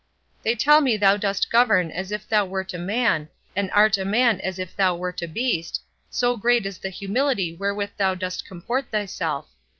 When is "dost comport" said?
8.15-8.89